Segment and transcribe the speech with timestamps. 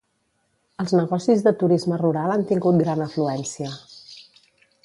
[0.83, 3.73] Els negocis de turisme rural han tingut gran afluència.